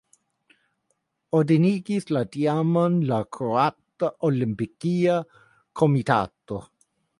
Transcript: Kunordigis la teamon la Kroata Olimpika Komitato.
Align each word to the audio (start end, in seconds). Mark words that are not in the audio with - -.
Kunordigis 1.35 2.09
la 2.17 2.23
teamon 2.37 2.97
la 3.11 3.21
Kroata 3.37 4.11
Olimpika 4.31 5.21
Komitato. 5.83 6.63